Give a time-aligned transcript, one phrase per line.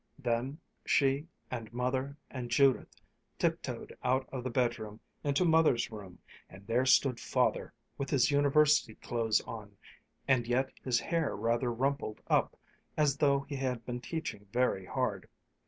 [0.17, 2.87] Then, she and Mother and Judith
[3.37, 6.17] tiptoed out of the bedroom into Mother's room
[6.49, 9.77] and there stood Father, with his University clothes on
[10.27, 12.57] and yet his hair rather rumpled up,
[12.97, 15.29] as though he had been teaching very hard.